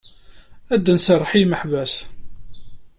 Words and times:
Ad 0.73 0.81
d-nserreḥ 0.85 1.31
i 1.33 1.39
yimeḥbas. 1.39 1.93